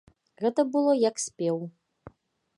Гэта 0.45 0.65
было 0.75 0.95
як 1.09 1.15
спеў. 1.25 1.57